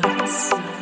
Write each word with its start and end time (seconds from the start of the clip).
Beats. 0.00 0.81